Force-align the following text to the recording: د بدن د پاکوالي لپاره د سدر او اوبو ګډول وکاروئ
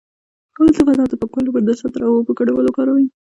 د 0.75 0.77
بدن 0.87 1.05
د 1.09 1.13
پاکوالي 1.21 1.45
لپاره 1.47 1.65
د 1.67 1.71
سدر 1.79 2.01
او 2.05 2.13
اوبو 2.17 2.31
ګډول 2.39 2.65
وکاروئ 2.67 3.05